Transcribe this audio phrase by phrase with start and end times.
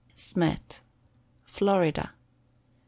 [0.15, 0.81] Smet.
[1.45, 2.13] Florida.